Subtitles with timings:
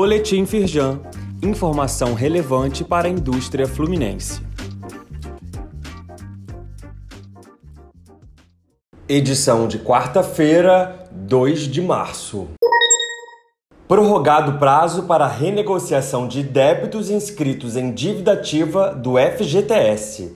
[0.00, 1.00] Boletim Firjan.
[1.42, 4.40] Informação relevante para a indústria fluminense.
[9.08, 12.46] Edição de quarta-feira, 2 de março.
[13.88, 20.32] Prorrogado prazo para renegociação de débitos inscritos em dívida ativa do FGTS.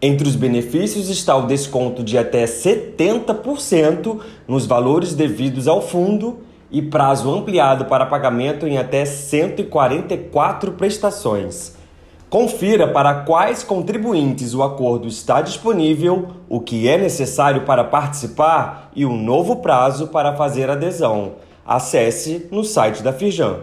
[0.00, 4.18] Entre os benefícios está o desconto de até 70%
[4.48, 11.76] nos valores devidos ao fundo e prazo ampliado para pagamento em até 144 prestações.
[12.30, 19.06] Confira para quais contribuintes o acordo está disponível, o que é necessário para participar e
[19.06, 21.36] o novo prazo para fazer adesão.
[21.64, 23.60] Acesse no site da Firjan.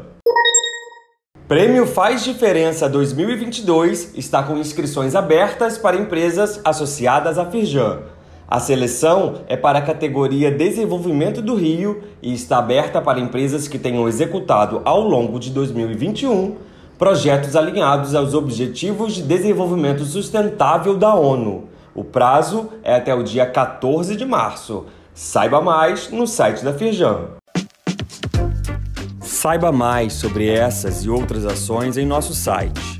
[1.47, 7.99] Prêmio Faz Diferença 2022 está com inscrições abertas para empresas associadas à Firjan.
[8.47, 13.79] A seleção é para a categoria Desenvolvimento do Rio e está aberta para empresas que
[13.79, 16.55] tenham executado ao longo de 2021
[16.97, 21.65] projetos alinhados aos Objetivos de Desenvolvimento Sustentável da ONU.
[21.93, 24.85] O prazo é até o dia 14 de março.
[25.13, 27.21] Saiba mais no site da Firjan.
[29.21, 32.99] Saiba mais sobre essas e outras ações em nosso site